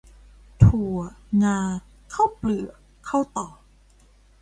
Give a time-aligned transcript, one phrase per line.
[0.63, 0.97] ถั่ว
[1.43, 1.59] งา
[2.13, 2.75] ข้าวเปลือก
[3.07, 3.55] ข้าวตอก